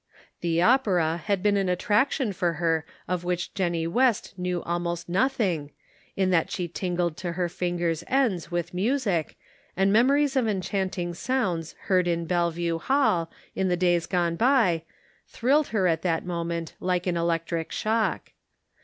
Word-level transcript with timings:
The 0.39 0.63
opera 0.63 1.17
had 1.25 1.45
an 1.45 1.69
attraction 1.69 2.33
for 2.33 2.53
her 2.53 2.87
of 3.07 3.23
which 3.23 3.53
Jennie 3.53 3.85
West 3.85 4.33
knew 4.35 4.63
almost 4.63 5.07
nothing, 5.07 5.69
in 6.15 6.31
that 6.31 6.49
she 6.49 6.67
tingled 6.67 7.15
to 7.17 7.33
her 7.33 7.47
fingers' 7.47 8.03
ends 8.07 8.49
with 8.49 8.73
music, 8.73 9.37
and 9.77 9.93
memories 9.93 10.35
of 10.35 10.47
enchanting 10.47 11.13
sounds 11.13 11.73
heard 11.81 12.07
in 12.07 12.25
Bellevue 12.25 12.79
Hall, 12.79 13.29
in 13.53 13.67
the 13.67 13.77
days 13.77 14.07
gone 14.07 14.37
by, 14.37 14.81
thrilled 15.27 15.67
her 15.67 15.85
at 15.87 16.01
that 16.01 16.25
moment 16.25 16.73
like 16.79 17.05
an 17.05 17.15
electric 17.15 17.71
shock. 17.71 18.31